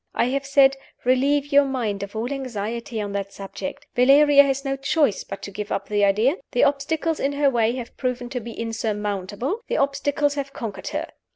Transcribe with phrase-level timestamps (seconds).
[0.15, 4.75] I have said, 'Relieve your mind of all anxiety on that subject: Valeria has no
[4.75, 8.39] choice but to give up the idea; the obstacles in her way have proved to
[8.39, 11.07] be insurmountable the obstacles have conquered her.